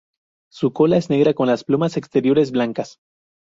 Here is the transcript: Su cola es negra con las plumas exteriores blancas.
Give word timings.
Su 0.51 0.73
cola 0.73 0.97
es 0.97 1.11
negra 1.11 1.35
con 1.35 1.45
las 1.45 1.63
plumas 1.63 1.95
exteriores 1.95 2.49
blancas. 2.49 2.97